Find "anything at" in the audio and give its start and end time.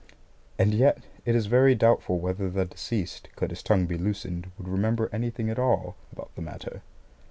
5.13-5.59